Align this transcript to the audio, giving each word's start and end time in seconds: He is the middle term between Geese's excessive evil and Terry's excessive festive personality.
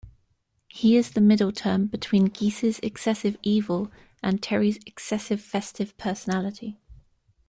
He 0.67 0.97
is 0.97 1.11
the 1.11 1.21
middle 1.21 1.51
term 1.51 1.85
between 1.85 2.25
Geese's 2.25 2.79
excessive 2.79 3.37
evil 3.43 3.91
and 4.23 4.41
Terry's 4.41 4.79
excessive 4.87 5.39
festive 5.39 5.95
personality. 5.99 6.79